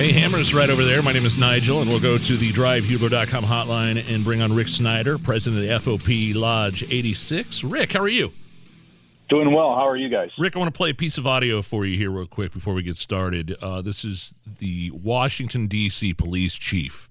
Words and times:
Hey, 0.00 0.12
Hammer's 0.12 0.54
right 0.54 0.70
over 0.70 0.82
there. 0.82 1.02
My 1.02 1.12
name 1.12 1.26
is 1.26 1.36
Nigel, 1.36 1.82
and 1.82 1.90
we'll 1.90 2.00
go 2.00 2.16
to 2.16 2.36
the 2.38 2.50
drivehugo.com 2.52 3.44
hotline 3.44 4.02
and 4.08 4.24
bring 4.24 4.40
on 4.40 4.50
Rick 4.50 4.68
Snyder, 4.68 5.18
president 5.18 5.62
of 5.62 5.84
the 5.84 5.90
FOP 5.90 6.34
Lodge 6.34 6.84
86. 6.84 7.62
Rick, 7.64 7.92
how 7.92 8.00
are 8.00 8.08
you? 8.08 8.32
Doing 9.28 9.52
well. 9.52 9.74
How 9.74 9.86
are 9.86 9.98
you 9.98 10.08
guys? 10.08 10.30
Rick, 10.38 10.56
I 10.56 10.58
want 10.58 10.72
to 10.72 10.76
play 10.76 10.88
a 10.88 10.94
piece 10.94 11.18
of 11.18 11.26
audio 11.26 11.60
for 11.60 11.84
you 11.84 11.98
here, 11.98 12.10
real 12.10 12.26
quick, 12.26 12.50
before 12.50 12.72
we 12.72 12.82
get 12.82 12.96
started. 12.96 13.54
Uh, 13.60 13.82
this 13.82 14.02
is 14.02 14.34
the 14.46 14.90
Washington, 14.92 15.66
D.C. 15.66 16.14
police 16.14 16.54
chief 16.54 17.10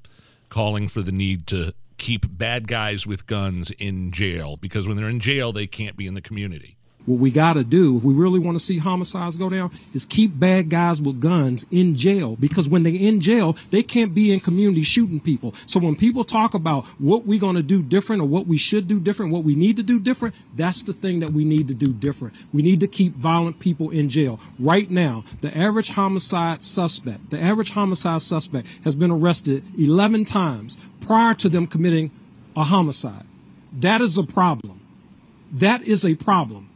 calling 0.49 0.87
for 0.87 1.03
the 1.03 1.11
need 1.11 1.45
to 1.45 1.75
keep 1.99 2.25
bad 2.27 2.67
guys 2.67 3.05
with 3.05 3.27
guns 3.27 3.69
in 3.77 4.11
jail 4.11 4.57
because 4.57 4.87
when 4.87 4.97
they're 4.97 5.09
in 5.09 5.19
jail, 5.19 5.53
they 5.53 5.67
can't 5.67 5.95
be 5.95 6.07
in 6.07 6.15
the 6.15 6.21
community. 6.21 6.78
What 7.05 7.19
we 7.19 7.31
got 7.31 7.53
to 7.53 7.63
do, 7.63 7.97
if 7.97 8.03
we 8.03 8.13
really 8.13 8.39
want 8.39 8.57
to 8.59 8.63
see 8.63 8.77
homicides 8.77 9.35
go 9.35 9.49
down, 9.49 9.71
is 9.93 10.05
keep 10.05 10.37
bad 10.37 10.69
guys 10.69 11.01
with 11.01 11.19
guns 11.19 11.65
in 11.71 11.95
jail. 11.95 12.35
Because 12.35 12.67
when 12.69 12.83
they're 12.83 12.93
in 12.93 13.19
jail, 13.19 13.57
they 13.71 13.81
can't 13.81 14.13
be 14.13 14.31
in 14.31 14.39
community 14.39 14.83
shooting 14.83 15.19
people. 15.19 15.55
So 15.65 15.79
when 15.79 15.95
people 15.95 16.23
talk 16.23 16.53
about 16.53 16.85
what 16.99 17.25
we're 17.25 17.39
going 17.39 17.55
to 17.55 17.63
do 17.63 17.81
different 17.81 18.21
or 18.21 18.25
what 18.25 18.45
we 18.45 18.57
should 18.57 18.87
do 18.87 18.99
different, 18.99 19.31
what 19.31 19.43
we 19.43 19.55
need 19.55 19.77
to 19.77 19.83
do 19.83 19.99
different, 19.99 20.35
that's 20.55 20.83
the 20.83 20.93
thing 20.93 21.19
that 21.21 21.33
we 21.33 21.45
need 21.45 21.67
to 21.69 21.73
do 21.73 21.93
different. 21.93 22.35
We 22.53 22.61
need 22.61 22.79
to 22.81 22.87
keep 22.87 23.15
violent 23.15 23.59
people 23.59 23.89
in 23.89 24.09
jail. 24.09 24.39
Right 24.59 24.91
now, 24.91 25.23
the 25.41 25.57
average 25.57 25.89
homicide 25.89 26.63
suspect, 26.63 27.31
the 27.31 27.41
average 27.41 27.71
homicide 27.71 28.21
suspect 28.21 28.67
has 28.83 28.95
been 28.95 29.09
arrested 29.09 29.63
11 29.79 30.25
times 30.25 30.77
prior 31.01 31.33
to 31.35 31.49
them 31.49 31.65
committing 31.65 32.11
a 32.55 32.63
homicide. 32.65 33.25
That 33.73 34.01
is 34.01 34.17
a 34.17 34.23
problem. 34.23 34.81
That 35.51 35.81
is 35.83 36.05
a 36.05 36.15
problem. 36.15 36.68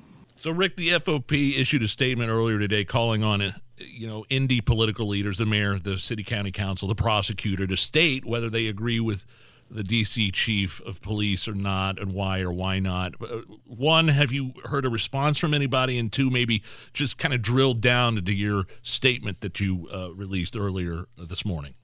So, 0.43 0.51
Rick, 0.51 0.75
the 0.75 0.89
FOP 0.89 1.57
issued 1.57 1.83
a 1.83 1.87
statement 1.87 2.29
earlier 2.29 2.59
today 2.59 2.83
calling 2.83 3.23
on, 3.23 3.41
uh, 3.41 3.53
you 3.77 4.05
know, 4.09 4.25
Indy 4.29 4.59
political 4.59 5.07
leaders, 5.07 5.37
the 5.37 5.45
mayor, 5.45 5.79
the 5.79 5.97
city 5.97 6.21
county 6.21 6.51
council, 6.51 6.89
the 6.89 6.95
prosecutor, 6.95 7.65
to 7.65 7.77
state 7.77 8.25
whether 8.25 8.49
they 8.49 8.67
agree 8.67 8.99
with 8.99 9.25
the 9.71 9.83
DC 9.83 10.33
chief 10.33 10.81
of 10.81 11.01
police 11.01 11.47
or 11.47 11.53
not, 11.53 11.97
and 11.97 12.11
why 12.13 12.41
or 12.41 12.51
why 12.51 12.79
not. 12.79 13.13
Uh, 13.21 13.43
one, 13.65 14.09
have 14.09 14.33
you 14.33 14.51
heard 14.65 14.83
a 14.83 14.89
response 14.89 15.39
from 15.39 15.53
anybody? 15.53 15.97
And 15.97 16.11
two, 16.11 16.29
maybe 16.29 16.61
just 16.91 17.17
kind 17.17 17.33
of 17.33 17.41
drill 17.41 17.73
down 17.73 18.17
into 18.17 18.33
your 18.33 18.65
statement 18.81 19.39
that 19.39 19.61
you 19.61 19.87
uh, 19.93 20.13
released 20.13 20.57
earlier 20.57 21.05
this 21.17 21.45
morning. 21.45 21.75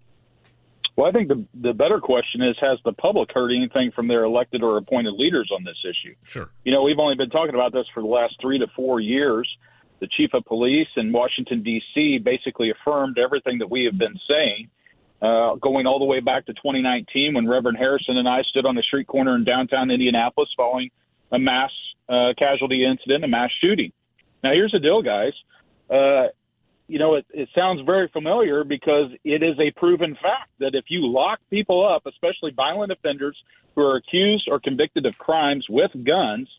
Well, 0.99 1.07
I 1.07 1.13
think 1.13 1.29
the 1.29 1.45
the 1.53 1.71
better 1.71 2.01
question 2.01 2.41
is: 2.41 2.57
Has 2.59 2.77
the 2.83 2.91
public 2.91 3.29
heard 3.33 3.53
anything 3.53 3.93
from 3.95 4.09
their 4.09 4.25
elected 4.25 4.61
or 4.61 4.75
appointed 4.75 5.13
leaders 5.13 5.49
on 5.49 5.63
this 5.63 5.77
issue? 5.85 6.13
Sure. 6.25 6.49
You 6.65 6.73
know, 6.73 6.83
we've 6.83 6.99
only 6.99 7.15
been 7.15 7.29
talking 7.29 7.55
about 7.55 7.71
this 7.71 7.85
for 7.93 8.03
the 8.03 8.09
last 8.09 8.35
three 8.41 8.59
to 8.59 8.67
four 8.75 8.99
years. 8.99 9.49
The 10.01 10.07
chief 10.07 10.31
of 10.33 10.43
police 10.43 10.89
in 10.97 11.13
Washington 11.13 11.63
D.C. 11.63 12.17
basically 12.17 12.69
affirmed 12.69 13.17
everything 13.17 13.59
that 13.59 13.71
we 13.71 13.85
have 13.85 13.97
been 13.97 14.19
saying, 14.27 14.67
uh, 15.21 15.55
going 15.55 15.87
all 15.87 15.99
the 15.99 16.05
way 16.05 16.19
back 16.19 16.45
to 16.47 16.53
2019 16.53 17.33
when 17.33 17.47
Reverend 17.47 17.77
Harrison 17.77 18.17
and 18.17 18.27
I 18.27 18.41
stood 18.41 18.65
on 18.65 18.75
the 18.75 18.83
street 18.83 19.07
corner 19.07 19.37
in 19.37 19.45
downtown 19.45 19.91
Indianapolis 19.91 20.49
following 20.57 20.89
a 21.31 21.39
mass 21.39 21.71
uh, 22.09 22.33
casualty 22.37 22.85
incident, 22.85 23.23
a 23.23 23.27
mass 23.29 23.51
shooting. 23.61 23.93
Now, 24.43 24.51
here's 24.51 24.73
the 24.73 24.79
deal, 24.79 25.01
guys. 25.01 25.31
Uh, 25.89 26.27
you 26.89 26.97
know, 26.97 27.15
it, 27.15 27.25
it 27.29 27.47
sounds 27.53 27.81
very 27.85 28.07
familiar 28.07 28.63
because 28.63 29.11
it 29.23 29.43
is 29.43 29.55
a 29.59 29.71
proven 29.79 30.15
fact 30.15 30.49
that 30.59 30.73
if 30.73 30.85
you 30.89 31.07
lock 31.07 31.39
people 31.51 31.87
up, 31.87 32.07
especially 32.07 32.51
violent 32.51 32.91
offenders 32.91 33.37
who 33.75 33.83
are 33.83 33.97
accused 33.97 34.47
or 34.49 34.59
convicted 34.59 35.05
of 35.05 35.15
crimes 35.19 35.65
with 35.69 35.91
guns, 36.03 36.49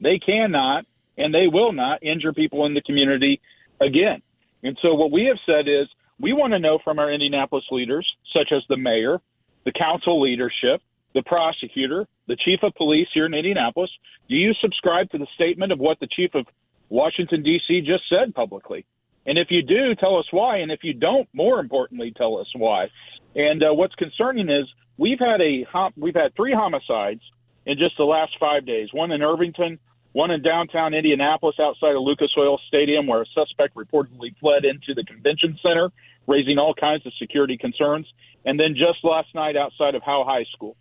they 0.00 0.18
cannot 0.18 0.84
and 1.16 1.32
they 1.32 1.46
will 1.46 1.72
not 1.72 2.02
injure 2.02 2.32
people 2.32 2.66
in 2.66 2.74
the 2.74 2.82
community 2.82 3.40
again. 3.80 4.20
And 4.64 4.76
so 4.82 4.94
what 4.94 5.12
we 5.12 5.26
have 5.26 5.38
said 5.46 5.68
is 5.68 5.86
we 6.18 6.32
want 6.32 6.54
to 6.54 6.58
know 6.58 6.80
from 6.82 6.98
our 6.98 7.12
Indianapolis 7.12 7.64
leaders, 7.70 8.06
such 8.32 8.50
as 8.50 8.62
the 8.68 8.76
mayor, 8.76 9.20
the 9.64 9.72
council 9.72 10.20
leadership, 10.20 10.82
the 11.14 11.22
prosecutor, 11.22 12.06
the 12.26 12.36
chief 12.36 12.60
of 12.64 12.74
police 12.74 13.08
here 13.14 13.26
in 13.26 13.34
Indianapolis, 13.34 13.90
do 14.28 14.34
you 14.34 14.54
subscribe 14.60 15.08
to 15.10 15.18
the 15.18 15.26
statement 15.36 15.70
of 15.70 15.78
what 15.78 16.00
the 16.00 16.08
chief 16.08 16.34
of 16.34 16.46
Washington, 16.88 17.44
D.C. 17.44 17.80
just 17.82 18.08
said 18.08 18.34
publicly? 18.34 18.84
And 19.28 19.36
if 19.36 19.48
you 19.50 19.62
do, 19.62 19.94
tell 19.94 20.16
us 20.16 20.24
why. 20.30 20.56
And 20.56 20.72
if 20.72 20.80
you 20.82 20.94
don't, 20.94 21.28
more 21.34 21.60
importantly, 21.60 22.14
tell 22.16 22.38
us 22.38 22.46
why. 22.56 22.88
And 23.36 23.62
uh, 23.62 23.74
what's 23.74 23.94
concerning 23.96 24.48
is 24.48 24.66
we've 24.96 25.18
had 25.18 25.42
a 25.42 25.66
we've 25.98 26.14
had 26.14 26.34
three 26.34 26.54
homicides 26.54 27.20
in 27.66 27.76
just 27.76 27.98
the 27.98 28.04
last 28.04 28.32
five 28.40 28.64
days. 28.64 28.88
One 28.90 29.12
in 29.12 29.20
Irvington, 29.22 29.78
one 30.12 30.30
in 30.30 30.40
downtown 30.40 30.94
Indianapolis, 30.94 31.56
outside 31.60 31.94
of 31.94 32.00
Lucas 32.00 32.32
Oil 32.38 32.58
Stadium, 32.68 33.06
where 33.06 33.20
a 33.20 33.26
suspect 33.34 33.74
reportedly 33.76 34.34
fled 34.40 34.64
into 34.64 34.94
the 34.94 35.04
convention 35.04 35.58
center, 35.62 35.90
raising 36.26 36.56
all 36.56 36.72
kinds 36.72 37.04
of 37.04 37.12
security 37.20 37.58
concerns. 37.58 38.06
And 38.46 38.58
then 38.58 38.74
just 38.74 39.04
last 39.04 39.28
night, 39.34 39.56
outside 39.58 39.94
of 39.94 40.02
Howe 40.02 40.24
High 40.26 40.46
School. 40.54 40.74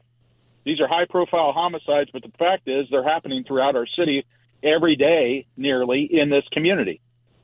These 0.64 0.80
are 0.80 0.88
high-profile 0.88 1.52
homicides, 1.54 2.12
but 2.14 2.24
the 2.24 2.32
fact 2.40 2.68
is 2.68 2.88
they're 2.92 3.04
happening 3.04 3.44
throughout 3.46 3.76
our 3.76 3.88
city 3.98 4.26
every 4.64 4.96
day, 4.96 5.48
nearly 5.58 6.08
in 6.10 6.30
this 6.30 6.44
community. 6.54 7.02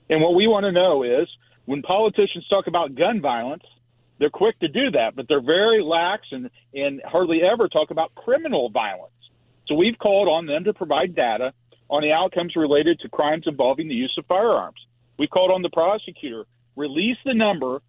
And 0.10 0.22
what 0.22 0.36
we 0.36 0.48
want 0.48 0.66
to 0.66 0.72
know 0.72 1.04
is 1.04 1.28
when 1.66 1.82
politicians 1.82 2.48
talk 2.50 2.68
about 2.68 2.96
gun 2.96 3.22
violence, 3.22 3.64
they're 4.20 4.30
quick 4.30 4.60
to 4.60 4.68
do 4.68 4.92
that, 4.92 5.16
but 5.16 5.28
they're 5.28 5.42
very 5.42 5.82
lax 5.82 6.24
and, 6.32 6.50
and 6.74 7.02
hardly 7.06 7.42
ever 7.42 7.68
talk 7.68 7.92
about 7.92 8.14
criminal 8.16 8.70
violence. 8.70 9.12
So 9.68 9.76
we've 9.76 9.98
called 9.98 10.28
on 10.28 10.46
them 10.46 10.66
to 10.66 10.74
provide 10.74 11.16
data 11.16 11.54
on 11.90 12.02
the 12.02 12.12
outcomes 12.12 12.56
related 12.56 13.00
to 13.00 13.10
crimes 13.10 13.44
involving 13.48 13.88
the 13.88 13.96
use 13.96 14.14
of 14.18 14.26
firearms. 14.26 14.80
We 15.18 15.28
called 15.28 15.52
on 15.52 15.62
the 15.62 15.70
prosecutor 15.70 16.46
release 16.76 17.18
the 17.26 17.34
number 17.34 17.82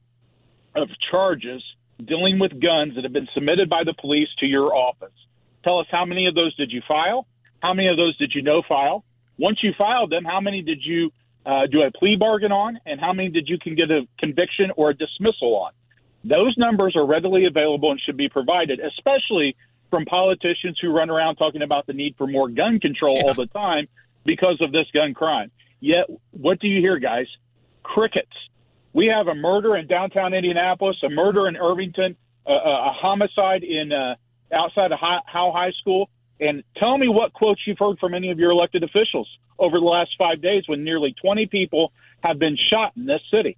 of 0.75 0.89
charges 1.11 1.63
dealing 2.05 2.39
with 2.39 2.51
guns 2.61 2.95
that 2.95 3.05
have 3.05 3.13
been 3.13 3.29
submitted 3.35 3.71
by 3.71 3.83
the 3.85 3.95
police 4.01 4.29
to 4.41 4.47
your 4.47 4.75
office. 4.75 5.13
Tell 5.63 5.79
us 5.79 5.87
how 5.91 6.05
many 6.05 6.27
of 6.27 6.35
those 6.35 6.55
did 6.57 6.71
you 6.71 6.83
file? 6.87 7.27
How 7.61 7.73
many 7.73 7.89
of 7.89 7.97
those 7.97 8.17
did 8.19 8.33
you 8.35 8.43
no 8.43 8.63
file? 8.69 9.05
Once 9.39 9.59
you 9.63 9.73
filed 9.77 10.11
them, 10.11 10.25
how 10.25 10.41
many 10.41 10.63
did 10.63 10.79
you 10.85 11.11
uh, 11.47 11.67
do 11.71 11.83
a 11.83 11.91
plea 11.91 12.17
bargain 12.17 12.53
on, 12.53 12.79
and 12.87 13.01
how 13.01 13.13
many 13.13 13.29
did 13.29 13.49
you 13.49 13.59
can 13.59 13.75
get 13.75 13.91
a 13.91 14.07
conviction 14.19 14.71
or 14.77 14.91
a 14.91 14.95
dismissal 14.95 15.57
on. 15.57 15.73
Those 16.25 16.57
numbers 16.57 16.97
are 16.97 17.07
readily 17.07 17.45
available 17.45 17.91
and 17.91 18.01
should 18.01 18.17
be 18.17 18.29
provided, 18.29 18.81
especially 18.81 19.57
from 19.91 20.07
politicians 20.07 20.79
who 20.81 20.91
run 20.91 21.11
around 21.11 21.37
talking 21.37 21.63
about 21.63 21.87
the 21.87 21.93
need 21.93 22.15
for 22.17 22.27
more 22.27 22.49
gun 22.49 22.81
control 22.81 23.17
yeah. 23.17 23.23
all 23.25 23.35
the 23.35 23.47
time 23.47 23.87
because 24.25 24.59
of 24.61 24.73
this 24.73 24.87
gun 24.95 25.13
crime. 25.13 25.51
Yet, 25.81 26.07
what 26.31 26.61
do 26.61 26.67
you 26.67 26.81
hear, 26.81 26.99
guys? 26.99 27.27
Crickets. 27.83 28.33
We 28.95 29.07
have 29.09 29.29
a 29.29 29.35
murder 29.35 29.77
in 29.77 29.87
downtown 29.87 30.33
Indianapolis, 30.33 30.97
a 31.03 31.11
murder 31.11 31.47
in 31.47 31.57
Irvington, 31.57 32.17
a, 32.47 32.53
a 32.53 32.93
homicide 32.97 33.63
in 33.63 33.93
uh, 33.93 34.15
outside 34.53 34.93
of 34.93 34.99
Howe 34.99 35.53
High 35.53 35.73
School, 35.81 36.09
and 36.41 36.63
tell 36.77 36.99
me 36.99 37.09
what 37.09 37.33
quotes 37.33 37.61
you've 37.67 37.79
heard 37.79 37.99
from 37.99 38.15
any 38.15 38.31
of 38.31 38.39
your 38.39 38.51
elected 38.51 38.83
officials 38.83 39.29
over 39.59 39.79
the 39.79 39.87
last 39.87 40.11
five 40.19 40.43
days 40.43 40.65
when 40.67 40.85
nearly 40.85 41.15
20 41.21 41.47
people 41.47 41.93
have 42.23 42.39
been 42.39 42.57
shot 42.71 42.93
in 42.97 43.07
this 43.07 43.21
city. 43.31 43.57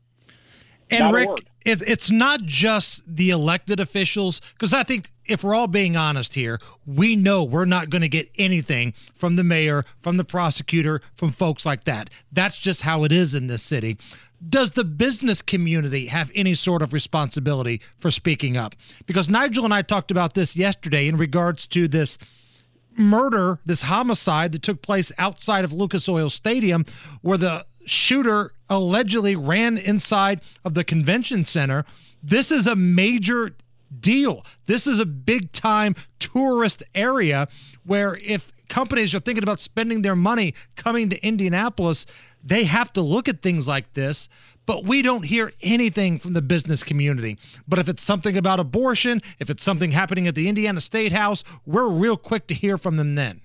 And 0.90 1.00
not 1.00 1.14
Rick, 1.14 1.46
it, 1.64 1.82
it's 1.82 2.10
not 2.10 2.42
just 2.42 3.16
the 3.16 3.30
elected 3.30 3.80
officials, 3.80 4.40
because 4.52 4.72
I 4.72 4.84
think 4.84 5.10
if 5.24 5.42
we're 5.42 5.54
all 5.54 5.66
being 5.66 5.96
honest 5.96 6.34
here, 6.34 6.60
we 6.86 7.16
know 7.16 7.42
we're 7.42 7.64
not 7.64 7.90
going 7.90 8.02
to 8.02 8.08
get 8.08 8.30
anything 8.38 8.94
from 9.14 9.34
the 9.34 9.42
mayor, 9.42 9.84
from 10.00 10.16
the 10.16 10.24
prosecutor, 10.24 11.00
from 11.16 11.32
folks 11.32 11.66
like 11.66 11.84
that. 11.84 12.08
That's 12.30 12.56
just 12.56 12.82
how 12.82 13.02
it 13.02 13.10
is 13.10 13.34
in 13.34 13.48
this 13.48 13.62
city. 13.62 13.98
Does 14.48 14.72
the 14.72 14.84
business 14.84 15.42
community 15.42 16.06
have 16.06 16.30
any 16.34 16.54
sort 16.54 16.82
of 16.82 16.92
responsibility 16.92 17.80
for 17.96 18.10
speaking 18.10 18.56
up? 18.56 18.76
Because 19.06 19.28
Nigel 19.28 19.64
and 19.64 19.74
I 19.74 19.82
talked 19.82 20.10
about 20.10 20.34
this 20.34 20.56
yesterday 20.56 21.08
in 21.08 21.16
regards 21.16 21.66
to 21.68 21.88
this 21.88 22.16
murder, 22.98 23.58
this 23.64 23.82
homicide 23.82 24.52
that 24.52 24.62
took 24.62 24.82
place 24.82 25.12
outside 25.18 25.64
of 25.64 25.72
Lucas 25.72 26.08
Oil 26.08 26.30
Stadium, 26.30 26.84
where 27.22 27.38
the 27.38 27.66
shooter 27.86 28.52
allegedly 28.68 29.36
ran 29.36 29.78
inside 29.78 30.40
of 30.64 30.74
the 30.74 30.84
convention 30.84 31.44
center. 31.44 31.84
This 32.22 32.50
is 32.50 32.66
a 32.66 32.76
major 32.76 33.52
deal. 34.00 34.44
This 34.66 34.86
is 34.86 34.98
a 34.98 35.06
big 35.06 35.52
time 35.52 35.94
tourist 36.18 36.82
area 36.94 37.48
where 37.84 38.16
if 38.16 38.52
companies 38.68 39.14
are 39.14 39.20
thinking 39.20 39.44
about 39.44 39.60
spending 39.60 40.02
their 40.02 40.16
money 40.16 40.54
coming 40.74 41.08
to 41.10 41.24
Indianapolis, 41.24 42.06
they 42.42 42.64
have 42.64 42.92
to 42.94 43.00
look 43.00 43.28
at 43.28 43.42
things 43.42 43.68
like 43.68 43.92
this. 43.94 44.28
But 44.66 44.84
we 44.84 45.00
don't 45.00 45.24
hear 45.24 45.52
anything 45.62 46.18
from 46.18 46.32
the 46.34 46.42
business 46.42 46.82
community. 46.82 47.38
But 47.66 47.78
if 47.78 47.88
it's 47.88 48.02
something 48.02 48.36
about 48.36 48.60
abortion, 48.60 49.22
if 49.38 49.48
it's 49.48 49.64
something 49.64 49.92
happening 49.92 50.26
at 50.26 50.34
the 50.34 50.48
Indiana 50.48 50.80
State 50.80 51.12
House, 51.12 51.44
we're 51.64 51.88
real 51.88 52.16
quick 52.16 52.46
to 52.48 52.54
hear 52.54 52.76
from 52.76 52.96
them 52.96 53.14
then. 53.14 53.40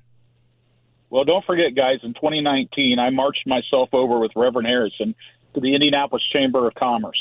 Well, 1.11 1.23
don't 1.25 1.45
forget, 1.45 1.75
guys, 1.75 1.99
in 2.03 2.13
2019, 2.13 2.97
I 2.97 3.09
marched 3.09 3.45
myself 3.45 3.89
over 3.93 4.19
with 4.19 4.31
Reverend 4.35 4.67
Harrison 4.67 5.13
to 5.53 5.59
the 5.59 5.75
Indianapolis 5.75 6.23
Chamber 6.31 6.67
of 6.67 6.73
Commerce. 6.75 7.19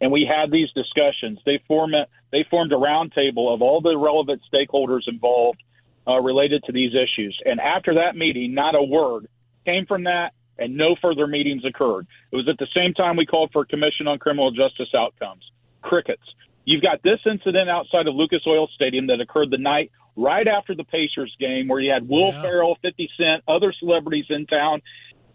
And 0.00 0.12
we 0.12 0.30
had 0.30 0.50
these 0.50 0.70
discussions. 0.72 1.38
They 1.44 1.60
formed, 1.66 1.94
they 2.32 2.44
formed 2.50 2.72
a 2.72 2.76
roundtable 2.76 3.52
of 3.52 3.62
all 3.62 3.80
the 3.80 3.96
relevant 3.96 4.42
stakeholders 4.52 5.08
involved 5.08 5.62
uh, 6.06 6.20
related 6.20 6.64
to 6.64 6.72
these 6.72 6.92
issues. 6.94 7.38
And 7.44 7.60
after 7.60 7.94
that 7.94 8.16
meeting, 8.16 8.54
not 8.54 8.74
a 8.74 8.82
word 8.82 9.26
came 9.64 9.86
from 9.86 10.04
that, 10.04 10.32
and 10.60 10.76
no 10.76 10.94
further 11.00 11.26
meetings 11.26 11.64
occurred. 11.64 12.06
It 12.30 12.36
was 12.36 12.48
at 12.48 12.58
the 12.58 12.68
same 12.76 12.94
time 12.94 13.16
we 13.16 13.26
called 13.26 13.50
for 13.52 13.62
a 13.62 13.66
commission 13.66 14.06
on 14.06 14.18
criminal 14.18 14.52
justice 14.52 14.94
outcomes. 14.94 15.42
Crickets. 15.82 16.22
You've 16.64 16.82
got 16.82 17.02
this 17.02 17.18
incident 17.26 17.68
outside 17.68 18.06
of 18.06 18.14
Lucas 18.14 18.42
Oil 18.46 18.68
Stadium 18.74 19.06
that 19.08 19.20
occurred 19.20 19.50
the 19.50 19.58
night 19.58 19.90
right 20.14 20.46
after 20.46 20.74
the 20.74 20.84
Pacers 20.84 21.34
game, 21.40 21.66
where 21.66 21.80
you 21.80 21.90
had 21.90 22.06
Will 22.08 22.32
yeah. 22.32 22.42
Ferrell, 22.42 22.76
50 22.82 23.10
Cent, 23.16 23.42
other 23.48 23.72
celebrities 23.80 24.26
in 24.28 24.46
town. 24.46 24.82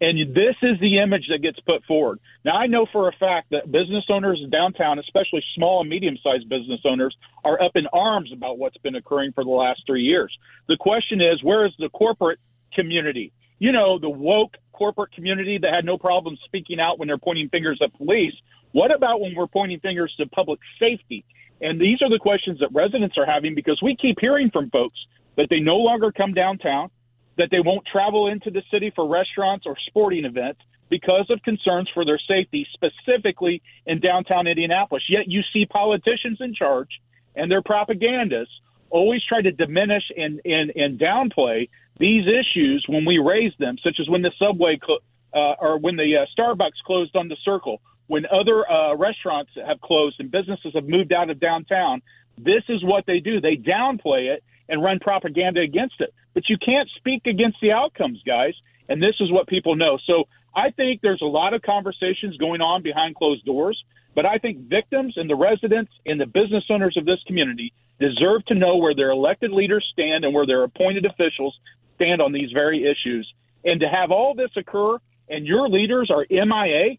And 0.01 0.35
this 0.35 0.55
is 0.61 0.79
the 0.81 0.99
image 0.99 1.27
that 1.31 1.41
gets 1.41 1.59
put 1.61 1.83
forward. 1.85 2.19
Now, 2.43 2.57
I 2.57 2.67
know 2.67 2.85
for 2.91 3.07
a 3.07 3.13
fact 3.13 3.51
that 3.51 3.71
business 3.71 4.03
owners 4.09 4.39
downtown, 4.51 4.99
especially 4.99 5.43
small 5.55 5.81
and 5.81 5.89
medium 5.89 6.17
sized 6.21 6.49
business 6.49 6.81
owners, 6.85 7.15
are 7.43 7.61
up 7.61 7.71
in 7.75 7.87
arms 7.87 8.31
about 8.33 8.57
what's 8.57 8.77
been 8.77 8.95
occurring 8.95 9.31
for 9.31 9.43
the 9.43 9.49
last 9.49 9.83
three 9.87 10.03
years. 10.03 10.37
The 10.67 10.77
question 10.77 11.21
is, 11.21 11.41
where 11.43 11.65
is 11.65 11.71
the 11.79 11.89
corporate 11.89 12.39
community? 12.73 13.31
You 13.59 13.71
know, 13.71 13.99
the 13.99 14.09
woke 14.09 14.57
corporate 14.73 15.13
community 15.13 15.57
that 15.61 15.73
had 15.73 15.85
no 15.85 15.97
problem 15.97 16.37
speaking 16.45 16.79
out 16.79 16.99
when 16.99 17.07
they're 17.07 17.17
pointing 17.17 17.49
fingers 17.49 17.79
at 17.81 17.93
police. 17.93 18.33
What 18.73 18.93
about 18.93 19.21
when 19.21 19.33
we're 19.35 19.47
pointing 19.47 19.79
fingers 19.79 20.13
to 20.17 20.27
public 20.27 20.59
safety? 20.79 21.23
And 21.61 21.79
these 21.79 22.01
are 22.01 22.09
the 22.09 22.19
questions 22.19 22.59
that 22.59 22.69
residents 22.73 23.17
are 23.17 23.25
having 23.25 23.55
because 23.55 23.79
we 23.81 23.95
keep 23.95 24.17
hearing 24.19 24.51
from 24.51 24.69
folks 24.69 24.97
that 25.37 25.47
they 25.49 25.59
no 25.59 25.77
longer 25.77 26.11
come 26.11 26.33
downtown, 26.33 26.89
that 27.37 27.49
they 27.51 27.61
won't 27.61 27.85
travel 27.85 28.27
into 28.27 28.51
the 28.51 28.61
city 28.71 28.91
for 28.93 29.07
restaurants 29.07 29.65
or 29.65 29.75
sporting 29.87 30.25
events 30.25 30.59
because 30.89 31.25
of 31.29 31.41
concerns 31.43 31.89
for 31.93 32.05
their 32.05 32.19
safety, 32.27 32.67
specifically 32.73 33.61
in 33.85 33.99
downtown 33.99 34.47
Indianapolis. 34.47 35.03
Yet 35.09 35.27
you 35.27 35.41
see 35.53 35.65
politicians 35.65 36.37
in 36.41 36.53
charge 36.53 36.89
and 37.35 37.49
their 37.49 37.61
propagandists 37.61 38.53
always 38.89 39.21
try 39.23 39.41
to 39.41 39.51
diminish 39.51 40.03
and, 40.15 40.41
and, 40.45 40.71
and 40.75 40.99
downplay 40.99 41.69
these 41.99 42.25
issues 42.27 42.85
when 42.87 43.05
we 43.05 43.17
raise 43.17 43.53
them, 43.59 43.77
such 43.83 43.97
as 43.99 44.09
when 44.09 44.21
the 44.21 44.31
subway 44.37 44.77
cl- 44.85 44.99
uh, 45.33 45.55
or 45.59 45.77
when 45.77 45.95
the 45.95 46.15
uh, 46.17 46.25
Starbucks 46.37 46.83
closed 46.85 47.15
on 47.15 47.27
the 47.27 47.37
circle, 47.43 47.81
when 48.07 48.25
other 48.27 48.69
uh, 48.69 48.95
restaurants 48.95 49.51
have 49.65 49.81
closed 49.81 50.19
and 50.19 50.31
businesses 50.31 50.73
have 50.75 50.87
moved 50.87 51.11
out 51.11 51.29
of 51.29 51.39
downtown. 51.39 52.01
This 52.37 52.63
is 52.69 52.83
what 52.83 53.05
they 53.05 53.19
do. 53.19 53.41
They 53.41 53.55
downplay 53.55 54.33
it 54.33 54.43
and 54.69 54.83
run 54.83 54.99
propaganda 54.99 55.61
against 55.61 55.95
it. 55.99 56.13
But 56.33 56.49
you 56.49 56.57
can't 56.57 56.89
speak 56.97 57.25
against 57.25 57.57
the 57.61 57.71
outcomes, 57.71 58.21
guys. 58.25 58.53
And 58.89 59.01
this 59.01 59.15
is 59.19 59.31
what 59.31 59.47
people 59.47 59.75
know. 59.75 59.97
So 60.05 60.25
I 60.55 60.71
think 60.71 61.01
there's 61.01 61.21
a 61.21 61.27
lot 61.27 61.53
of 61.53 61.61
conversations 61.61 62.37
going 62.37 62.61
on 62.61 62.83
behind 62.83 63.15
closed 63.15 63.45
doors. 63.45 63.81
But 64.13 64.25
I 64.25 64.37
think 64.37 64.69
victims 64.69 65.15
and 65.17 65.29
the 65.29 65.35
residents 65.35 65.91
and 66.05 66.19
the 66.19 66.25
business 66.25 66.63
owners 66.69 66.95
of 66.97 67.05
this 67.05 67.19
community 67.27 67.73
deserve 67.99 68.45
to 68.45 68.55
know 68.55 68.77
where 68.77 68.95
their 68.95 69.11
elected 69.11 69.51
leaders 69.51 69.85
stand 69.91 70.25
and 70.25 70.33
where 70.33 70.45
their 70.45 70.63
appointed 70.63 71.05
officials 71.05 71.57
stand 71.95 72.21
on 72.21 72.31
these 72.31 72.51
very 72.51 72.83
issues. 72.83 73.31
And 73.63 73.79
to 73.79 73.87
have 73.87 74.11
all 74.11 74.33
this 74.35 74.51
occur 74.55 74.97
and 75.29 75.45
your 75.45 75.69
leaders 75.69 76.11
are 76.11 76.25
MIA, 76.29 76.97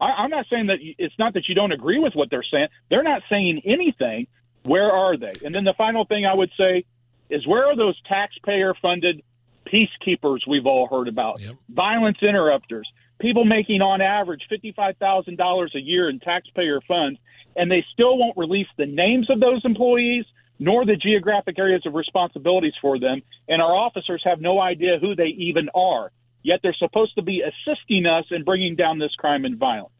I, 0.00 0.24
am 0.24 0.30
not 0.30 0.46
saying 0.50 0.66
that 0.66 0.78
it's 0.80 1.14
not 1.18 1.34
that 1.34 1.48
you 1.48 1.54
don't 1.54 1.72
agree 1.72 1.98
with 1.98 2.14
what 2.14 2.28
they're 2.30 2.44
saying. 2.50 2.68
They're 2.90 3.04
not 3.04 3.22
saying 3.30 3.62
anything. 3.64 4.26
Where 4.64 4.90
are 4.90 5.16
they? 5.16 5.32
And 5.44 5.54
then 5.54 5.64
the 5.64 5.74
final 5.78 6.04
thing 6.04 6.26
I 6.26 6.34
would 6.34 6.50
say 6.58 6.84
is 7.30 7.46
where 7.46 7.66
are 7.66 7.76
those 7.76 8.00
taxpayer 8.08 8.74
funded 8.80 9.22
peacekeepers 9.66 10.40
we've 10.48 10.66
all 10.66 10.88
heard 10.88 11.08
about? 11.08 11.40
Yep. 11.40 11.54
Violence 11.70 12.18
interrupters, 12.20 12.88
people 13.20 13.44
making 13.44 13.80
on 13.80 14.00
average 14.00 14.42
$55,000 14.50 15.74
a 15.74 15.80
year 15.80 16.08
in 16.08 16.20
taxpayer 16.20 16.80
funds, 16.86 17.18
and 17.56 17.70
they 17.70 17.84
still 17.92 18.16
won't 18.18 18.36
release 18.36 18.68
the 18.76 18.86
names 18.86 19.28
of 19.30 19.40
those 19.40 19.64
employees 19.64 20.24
nor 20.58 20.86
the 20.86 20.96
geographic 20.96 21.58
areas 21.58 21.82
of 21.86 21.94
responsibilities 21.94 22.74
for 22.80 22.98
them. 22.98 23.20
And 23.48 23.60
our 23.60 23.74
officers 23.74 24.22
have 24.24 24.40
no 24.40 24.60
idea 24.60 24.98
who 25.00 25.16
they 25.16 25.34
even 25.36 25.68
are. 25.74 26.12
Yet 26.44 26.60
they're 26.62 26.74
supposed 26.78 27.14
to 27.16 27.22
be 27.22 27.42
assisting 27.42 28.06
us 28.06 28.26
in 28.30 28.44
bringing 28.44 28.76
down 28.76 28.98
this 28.98 29.14
crime 29.16 29.44
and 29.44 29.58
violence. 29.58 29.92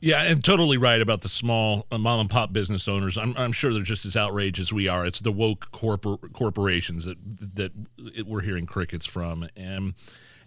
Yeah, 0.00 0.22
and 0.22 0.44
totally 0.44 0.76
right 0.76 1.00
about 1.00 1.22
the 1.22 1.28
small 1.28 1.86
uh, 1.90 1.98
mom 1.98 2.20
and 2.20 2.30
pop 2.30 2.52
business 2.52 2.86
owners. 2.86 3.18
I'm, 3.18 3.36
I'm 3.36 3.50
sure 3.50 3.72
they're 3.72 3.82
just 3.82 4.04
as 4.04 4.16
outraged 4.16 4.60
as 4.60 4.72
we 4.72 4.88
are. 4.88 5.04
It's 5.04 5.20
the 5.20 5.32
woke 5.32 5.72
corpor- 5.72 6.32
corporations 6.32 7.04
that 7.04 7.16
that 7.56 7.72
we're 8.24 8.42
hearing 8.42 8.66
crickets 8.66 9.06
from, 9.06 9.48
and 9.56 9.94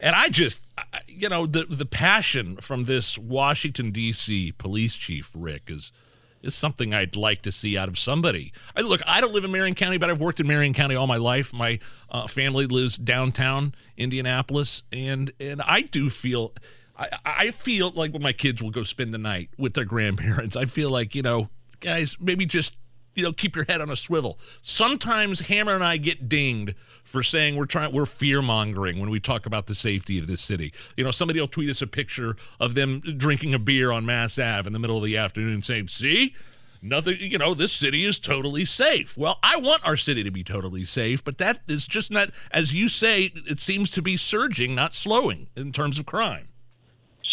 and 0.01 0.15
I 0.15 0.30
just, 0.30 0.62
you 1.07 1.30
know, 1.30 1.45
the 1.45 1.65
the 1.65 1.86
passion 1.86 2.57
from 2.57 2.86
this 2.86 3.18
Washington 3.18 3.92
D.C. 3.92 4.51
police 4.57 4.95
chief 4.95 5.31
Rick 5.33 5.63
is 5.68 5.94
is 6.42 6.56
something 6.56 6.92
I'd 6.92 7.15
like 7.15 7.44
to 7.44 7.51
see 7.51 7.77
out 7.77 7.88
of 7.88 8.00
somebody. 8.00 8.51
I, 8.75 8.81
look, 8.81 9.01
I 9.06 9.21
don't 9.21 9.31
live 9.31 9.45
in 9.45 9.51
Marion 9.51 9.75
County, 9.75 10.00
but 10.00 10.09
I've 10.09 10.19
worked 10.19 10.39
in 10.39 10.48
Marion 10.48 10.74
County 10.74 10.95
all 10.95 11.06
my 11.06 11.18
life. 11.18 11.53
My 11.53 11.80
uh, 12.09 12.25
family 12.25 12.65
lives 12.65 12.98
downtown 12.98 13.75
Indianapolis, 13.95 14.83
and 14.92 15.31
and 15.39 15.62
I 15.62 15.81
do 15.81 16.09
feel. 16.09 16.53
I, 16.98 17.07
I 17.25 17.51
feel 17.51 17.92
like 17.92 18.12
when 18.12 18.21
my 18.21 18.33
kids 18.33 18.62
will 18.62 18.69
go 18.69 18.83
spend 18.83 19.13
the 19.13 19.18
night 19.18 19.50
with 19.57 19.75
their 19.75 19.86
grandparents, 19.86 20.56
I 20.56 20.65
feel 20.65 20.89
like, 20.89 21.15
you 21.15 21.21
know, 21.21 21.50
guys, 21.80 22.18
maybe 22.19 22.45
just 22.45 22.75
you 23.16 23.24
know 23.24 23.34
keep 23.34 23.56
your 23.56 23.66
head 23.66 23.81
on 23.81 23.90
a 23.90 23.96
swivel. 23.96 24.40
Sometimes 24.62 25.42
hammer 25.42 25.75
and 25.75 25.84
i 25.84 25.98
get 25.98 26.30
dinged 26.30 26.75
for 27.04 27.24
saying 27.24 27.56
we're 27.56 27.66
trying 27.66 27.92
we're 27.94 28.06
fear 28.06 28.42
mongering 28.42 29.00
when 29.00 29.10
we 29.10 29.19
talk 29.19 29.46
about 29.46 29.68
the 29.68 29.75
safety 29.75 30.19
of 30.19 30.28
this 30.28 30.42
city. 30.42 30.74
You 30.98 31.04
know 31.04 31.12
somebody 31.12 31.40
will 31.40 31.48
tweet 31.48 31.69
us 31.69 31.81
a 31.81 31.88
picture 31.88 32.36
of 32.60 32.75
them 32.75 33.02
drinking 33.18 33.54
a 33.54 33.60
beer 33.60 33.92
on 33.92 34.06
mass 34.06 34.38
ave 34.40 34.68
in 34.68 34.74
the 34.74 34.80
middle 34.80 34.98
of 34.98 35.04
the 35.04 35.18
afternoon 35.18 35.62
saying 35.63 35.90
see 35.90 36.36
nothing 36.81 37.18
you 37.19 37.38
know 37.38 37.54
this 37.54 37.74
city 37.74 38.06
is 38.06 38.19
totally 38.19 38.66
safe. 38.66 39.18
Well 39.18 39.40
i 39.44 39.58
want 39.58 39.86
our 39.88 39.98
city 39.98 40.24
to 40.24 40.31
be 40.31 40.44
totally 40.44 40.86
safe 40.86 41.24
but 41.24 41.38
that 41.38 41.62
is 41.68 41.88
just 41.88 42.12
not 42.12 42.30
as 42.52 42.74
you 42.74 42.88
say 42.90 43.31
it 43.36 43.60
seems 43.60 43.90
to 43.92 44.02
be 44.02 44.18
surging 44.18 44.75
not 44.75 44.94
slowing 44.94 45.48
in 45.56 45.72
terms 45.72 46.00
of 46.00 46.06
crime 46.06 46.48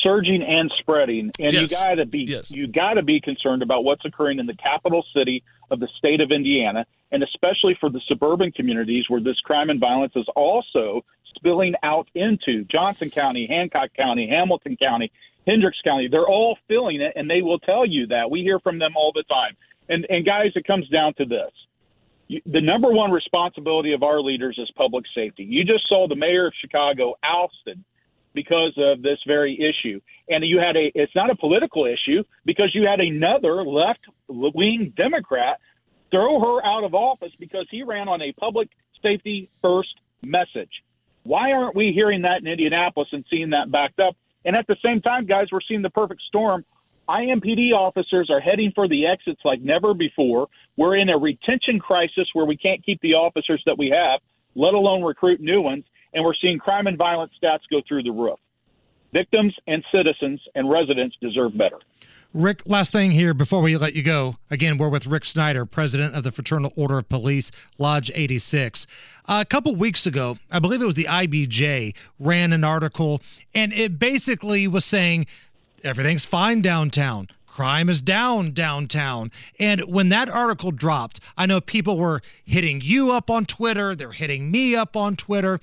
surging 0.02 0.42
and 0.42 0.72
spreading, 0.78 1.30
and 1.38 1.52
yes. 1.52 1.54
you 1.54 1.68
got 1.68 1.94
to 1.94 2.06
be 2.06 2.20
yes. 2.20 2.50
you 2.50 2.66
got 2.66 2.94
to 2.94 3.02
be 3.02 3.20
concerned 3.20 3.62
about 3.62 3.84
what's 3.84 4.04
occurring 4.04 4.38
in 4.38 4.46
the 4.46 4.54
capital 4.54 5.04
city 5.14 5.42
of 5.70 5.80
the 5.80 5.88
state 5.98 6.20
of 6.20 6.30
Indiana, 6.30 6.86
and 7.12 7.22
especially 7.22 7.76
for 7.80 7.90
the 7.90 8.00
suburban 8.08 8.52
communities 8.52 9.04
where 9.08 9.20
this 9.20 9.38
crime 9.40 9.70
and 9.70 9.80
violence 9.80 10.12
is 10.16 10.26
also 10.34 11.04
spilling 11.34 11.75
out 11.82 12.08
into 12.14 12.64
Johnson 12.64 13.11
County, 13.11 13.46
Hancock 13.46 13.90
County, 13.94 14.28
Hamilton 14.28 14.76
County, 14.76 15.12
Hendricks 15.46 15.80
County. 15.82 16.08
They're 16.08 16.26
all 16.26 16.58
feeling 16.68 17.00
it, 17.00 17.12
and 17.16 17.30
they 17.30 17.42
will 17.42 17.58
tell 17.58 17.87
you 17.87 18.06
that. 18.08 18.30
We 18.30 18.42
hear 18.42 18.61
from 18.61 18.78
them 18.78 18.92
all 18.96 19.12
the 19.14 19.25
time. 19.25 19.56
And 19.88 20.06
and 20.11 20.25
guys, 20.25 20.52
it 20.54 20.66
comes 20.66 20.88
down 20.88 21.14
to 21.14 21.25
this. 21.25 21.52
The 22.44 22.61
number 22.61 22.92
one 22.92 23.11
responsibility 23.11 23.94
of 23.94 24.02
our 24.02 24.20
leaders 24.20 24.58
is 24.58 24.70
public 24.76 25.06
safety. 25.14 25.44
You 25.44 25.64
just 25.64 25.88
saw 25.88 26.06
the 26.06 26.14
mayor 26.14 26.46
of 26.46 26.52
Chicago 26.61 27.14
ousted 27.25 27.82
because 28.38 28.73
of 28.76 29.02
this 29.02 29.18
very 29.26 29.59
issue. 29.59 30.00
And 30.28 30.45
you 30.45 30.61
had 30.61 30.76
a, 30.76 30.92
it's 30.95 31.14
not 31.16 31.28
a 31.28 31.35
political 31.35 31.87
issue 31.87 32.23
because 32.45 32.71
you 32.73 32.87
had 32.87 33.00
another 33.00 33.64
left 33.64 33.99
wing 34.28 34.92
Democrat 34.97 35.59
throw 36.12 36.38
her 36.38 36.64
out 36.64 36.85
of 36.85 36.95
office 36.95 37.33
because 37.40 37.66
he 37.68 37.83
ran 37.83 38.07
on 38.07 38.23
a 38.23 38.33
public 38.35 38.68
safety 39.02 39.50
first 39.61 39.92
message. 40.23 40.71
Why 41.25 41.50
aren't 41.50 41.75
we 41.75 41.90
hearing 41.92 42.23
that 42.23 42.40
in 42.40 42.47
Indianapolis 42.47 43.09
and 43.11 43.25
seeing 43.28 43.50
that 43.50 43.73
backed 43.73 43.99
up? 43.99 44.14
And 44.45 44.54
at 44.54 44.68
the 44.68 44.76
same 44.85 45.00
time, 45.00 45.26
guys, 45.26 45.49
we're 45.50 45.66
seeing 45.66 45.83
the 45.83 45.90
perfect 45.90 46.23
storm. 46.28 46.64
IMPD 47.09 47.73
officers 47.73 48.30
are 48.30 48.38
heading 48.40 48.71
for 48.73 48.87
the 48.87 49.04
exits 49.07 49.40
like 49.45 49.61
never 49.62 49.95
before. 49.95 50.47
We're 50.76 50.95
in 50.97 51.09
a 51.09 51.18
retention 51.18 51.80
crisis 51.80 52.28
where 52.35 52.47
we 52.47 52.57
can't 52.57 52.85
keep 52.87 53.00
the 53.00 53.14
officers 53.14 53.61
that 53.66 53.76
we 53.76 53.88
have, 53.90 54.21
let 54.54 54.75
alone 54.75 55.02
recruit 55.02 55.40
new 55.40 55.61
ones 55.61 55.85
and 56.14 56.24
we're 56.24 56.34
seeing 56.34 56.58
crime 56.58 56.86
and 56.86 56.96
violence 56.96 57.32
stats 57.42 57.60
go 57.70 57.80
through 57.86 58.02
the 58.02 58.10
roof. 58.10 58.38
Victims 59.12 59.54
and 59.66 59.84
citizens 59.92 60.40
and 60.54 60.70
residents 60.70 61.16
deserve 61.20 61.56
better. 61.56 61.78
Rick, 62.34 62.62
last 62.66 62.92
thing 62.92 63.12
here 63.12 63.32
before 63.32 63.62
we 63.62 63.74
let 63.78 63.94
you 63.94 64.02
go. 64.02 64.36
Again, 64.50 64.76
we're 64.76 64.90
with 64.90 65.06
Rick 65.06 65.24
Snyder, 65.24 65.64
president 65.64 66.14
of 66.14 66.24
the 66.24 66.30
Fraternal 66.30 66.72
Order 66.76 66.98
of 66.98 67.08
Police, 67.08 67.50
Lodge 67.78 68.10
86. 68.14 68.86
Uh, 69.26 69.38
a 69.40 69.44
couple 69.46 69.74
weeks 69.74 70.04
ago, 70.04 70.36
I 70.50 70.58
believe 70.58 70.82
it 70.82 70.86
was 70.86 70.94
the 70.94 71.04
IBJ, 71.04 71.94
ran 72.18 72.52
an 72.52 72.64
article, 72.64 73.22
and 73.54 73.72
it 73.72 73.98
basically 73.98 74.68
was 74.68 74.84
saying 74.84 75.26
everything's 75.82 76.26
fine 76.26 76.60
downtown. 76.60 77.28
Crime 77.46 77.88
is 77.88 78.02
down 78.02 78.52
downtown. 78.52 79.32
And 79.58 79.80
when 79.88 80.10
that 80.10 80.28
article 80.28 80.70
dropped, 80.70 81.20
I 81.36 81.46
know 81.46 81.62
people 81.62 81.96
were 81.96 82.20
hitting 82.44 82.82
you 82.82 83.10
up 83.10 83.30
on 83.30 83.46
Twitter, 83.46 83.96
they're 83.96 84.12
hitting 84.12 84.50
me 84.50 84.76
up 84.76 84.96
on 84.96 85.16
Twitter. 85.16 85.60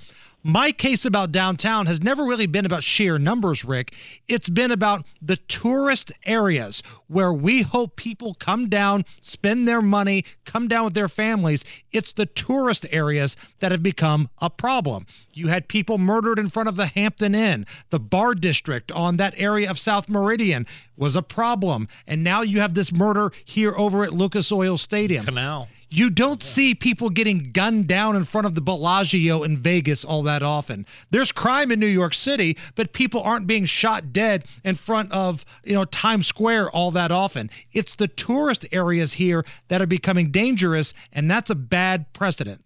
My 0.47 0.71
case 0.71 1.05
about 1.05 1.31
downtown 1.31 1.87
has 1.87 2.03
never 2.03 2.23
really 2.23 2.45
been 2.45 2.67
about 2.67 2.83
sheer 2.83 3.17
numbers, 3.17 3.65
Rick. 3.65 3.95
It's 4.27 4.47
been 4.47 4.69
about 4.69 5.03
the 5.19 5.37
tourist 5.37 6.11
areas 6.23 6.83
where 7.07 7.33
we 7.33 7.63
hope 7.63 7.95
people 7.95 8.35
come 8.35 8.69
down, 8.69 9.05
spend 9.21 9.67
their 9.67 9.81
money, 9.81 10.23
come 10.45 10.67
down 10.67 10.85
with 10.85 10.93
their 10.93 11.07
families. 11.07 11.65
It's 11.91 12.13
the 12.13 12.27
tourist 12.27 12.85
areas 12.91 13.35
that 13.57 13.71
have 13.71 13.81
become 13.81 14.29
a 14.39 14.51
problem. 14.51 15.07
You 15.33 15.47
had 15.47 15.67
people 15.67 15.97
murdered 15.97 16.37
in 16.37 16.49
front 16.49 16.69
of 16.69 16.75
the 16.75 16.85
Hampton 16.85 17.33
Inn. 17.33 17.65
The 17.89 17.99
bar 17.99 18.35
district 18.35 18.91
on 18.91 19.17
that 19.17 19.33
area 19.37 19.67
of 19.67 19.79
South 19.79 20.07
Meridian 20.07 20.67
was 20.95 21.15
a 21.15 21.23
problem. 21.23 21.87
And 22.05 22.23
now 22.23 22.43
you 22.43 22.59
have 22.59 22.75
this 22.75 22.91
murder 22.91 23.31
here 23.43 23.73
over 23.75 24.03
at 24.03 24.13
Lucas 24.13 24.51
Oil 24.51 24.77
Stadium. 24.77 25.25
Canal. 25.25 25.69
You 25.95 26.09
don't 26.09 26.43
see 26.43 26.75
people 26.75 27.09
getting 27.09 27.51
gunned 27.53 27.87
down 27.87 28.17
in 28.17 28.25
front 28.25 28.45
of 28.45 28.53
the 28.53 28.59
Bellagio 28.59 29.43
in 29.43 29.55
Vegas 29.55 30.03
all 30.03 30.23
that 30.23 30.43
often. 30.43 30.85
There's 31.09 31.31
crime 31.31 31.71
in 31.71 31.79
New 31.79 31.87
York 31.87 32.13
City, 32.13 32.57
but 32.75 32.91
people 32.91 33.21
aren't 33.21 33.47
being 33.47 33.63
shot 33.63 34.11
dead 34.11 34.43
in 34.65 34.75
front 34.75 35.13
of, 35.13 35.45
you 35.63 35.71
know, 35.71 35.85
Times 35.85 36.27
Square 36.27 36.69
all 36.71 36.91
that 36.91 37.13
often. 37.13 37.49
It's 37.71 37.95
the 37.95 38.09
tourist 38.09 38.65
areas 38.73 39.13
here 39.13 39.45
that 39.69 39.81
are 39.81 39.87
becoming 39.87 40.31
dangerous, 40.31 40.93
and 41.13 41.31
that's 41.31 41.49
a 41.49 41.55
bad 41.55 42.11
precedent. 42.11 42.61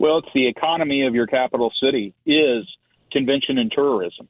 Well, 0.00 0.16
it's 0.16 0.32
the 0.32 0.48
economy 0.48 1.06
of 1.06 1.14
your 1.14 1.26
capital 1.26 1.74
city 1.78 2.14
is 2.24 2.64
convention 3.12 3.58
and 3.58 3.70
tourism. 3.70 4.28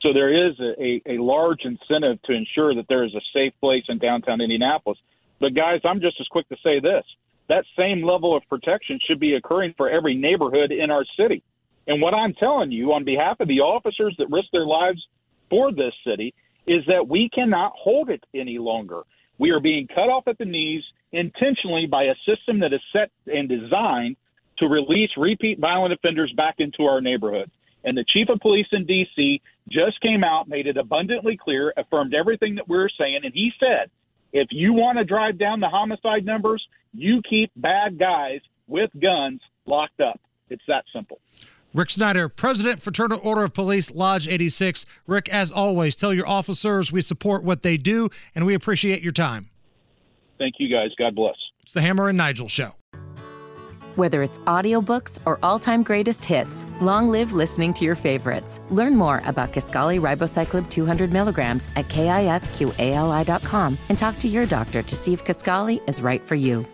So 0.00 0.12
there 0.12 0.48
is 0.48 0.60
a, 0.60 1.02
a, 1.06 1.18
large 1.18 1.64
incentive 1.64 2.22
to 2.22 2.32
ensure 2.34 2.72
that 2.76 2.86
there 2.88 3.02
is 3.02 3.16
a 3.16 3.20
safe 3.34 3.52
place 3.60 3.82
in 3.88 3.98
downtown 3.98 4.40
Indianapolis. 4.40 4.98
But 5.40 5.54
guys, 5.54 5.80
I'm 5.84 6.00
just 6.00 6.20
as 6.20 6.28
quick 6.28 6.48
to 6.48 6.56
say 6.62 6.78
this 6.78 7.04
that 7.48 7.64
same 7.76 8.02
level 8.02 8.36
of 8.36 8.42
protection 8.48 8.98
should 9.06 9.20
be 9.20 9.34
occurring 9.34 9.74
for 9.76 9.90
every 9.90 10.14
neighborhood 10.14 10.72
in 10.72 10.90
our 10.90 11.04
city. 11.18 11.42
And 11.86 12.00
what 12.00 12.14
I'm 12.14 12.34
telling 12.34 12.70
you 12.70 12.92
on 12.92 13.04
behalf 13.04 13.40
of 13.40 13.48
the 13.48 13.60
officers 13.60 14.14
that 14.18 14.30
risk 14.30 14.48
their 14.52 14.66
lives 14.66 15.00
for 15.50 15.72
this 15.72 15.92
city 16.06 16.34
is 16.66 16.84
that 16.86 17.08
we 17.08 17.28
cannot 17.34 17.72
hold 17.76 18.08
it 18.08 18.24
any 18.34 18.58
longer. 18.58 19.02
We 19.38 19.50
are 19.50 19.60
being 19.60 19.88
cut 19.88 20.08
off 20.08 20.28
at 20.28 20.38
the 20.38 20.44
knees 20.44 20.84
intentionally 21.10 21.86
by 21.86 22.04
a 22.04 22.14
system 22.26 22.60
that 22.60 22.72
is 22.72 22.80
set 22.92 23.10
and 23.26 23.48
designed 23.48 24.16
to 24.58 24.66
release 24.66 25.10
repeat 25.16 25.58
violent 25.58 25.92
offenders 25.92 26.32
back 26.36 26.56
into 26.58 26.84
our 26.84 27.00
neighborhood. 27.00 27.50
And 27.84 27.96
the 27.96 28.04
chief 28.08 28.28
of 28.28 28.38
police 28.38 28.68
in 28.70 28.86
D.C. 28.86 29.40
just 29.68 30.00
came 30.00 30.22
out, 30.22 30.48
made 30.48 30.68
it 30.68 30.76
abundantly 30.76 31.36
clear, 31.36 31.72
affirmed 31.76 32.14
everything 32.14 32.54
that 32.54 32.68
we 32.68 32.76
we're 32.76 32.88
saying, 32.96 33.20
and 33.24 33.34
he 33.34 33.52
said, 33.58 33.90
if 34.32 34.48
you 34.50 34.72
want 34.72 34.98
to 34.98 35.04
drive 35.04 35.38
down 35.38 35.60
the 35.60 35.68
homicide 35.68 36.24
numbers, 36.24 36.64
you 36.92 37.22
keep 37.28 37.50
bad 37.56 37.98
guys 37.98 38.40
with 38.66 38.90
guns 39.00 39.40
locked 39.66 40.00
up. 40.00 40.20
It's 40.48 40.62
that 40.68 40.84
simple. 40.94 41.20
Rick 41.74 41.90
Snyder, 41.90 42.28
President, 42.28 42.82
Fraternal 42.82 43.18
Order 43.22 43.44
of 43.44 43.54
Police, 43.54 43.90
Lodge 43.90 44.28
86. 44.28 44.84
Rick, 45.06 45.32
as 45.32 45.50
always, 45.50 45.96
tell 45.96 46.12
your 46.12 46.28
officers 46.28 46.92
we 46.92 47.00
support 47.00 47.42
what 47.44 47.62
they 47.62 47.78
do 47.78 48.10
and 48.34 48.44
we 48.44 48.54
appreciate 48.54 49.02
your 49.02 49.12
time. 49.12 49.48
Thank 50.38 50.56
you, 50.58 50.68
guys. 50.68 50.90
God 50.98 51.14
bless. 51.14 51.36
It's 51.62 51.72
the 51.72 51.80
Hammer 51.80 52.08
and 52.08 52.18
Nigel 52.18 52.48
Show. 52.48 52.74
Whether 53.94 54.22
it's 54.22 54.38
audiobooks 54.40 55.18
or 55.26 55.38
all-time 55.42 55.82
greatest 55.82 56.24
hits, 56.24 56.66
long 56.80 57.08
live 57.08 57.32
listening 57.34 57.74
to 57.74 57.84
your 57.84 57.94
favorites. 57.94 58.60
Learn 58.70 58.96
more 58.96 59.22
about 59.26 59.52
Kisqali 59.52 60.00
Ribociclib 60.00 60.70
200 60.70 61.12
milligrams 61.12 61.68
at 61.76 61.88
kisqali.com 61.88 63.78
and 63.88 63.98
talk 63.98 64.18
to 64.18 64.28
your 64.28 64.46
doctor 64.46 64.82
to 64.82 64.96
see 64.96 65.12
if 65.12 65.24
Kisqali 65.24 65.86
is 65.88 66.00
right 66.00 66.22
for 66.22 66.34
you. 66.34 66.66